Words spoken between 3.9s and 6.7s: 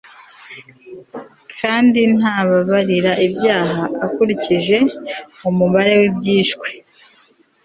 akurikije umubare w'ibyishwe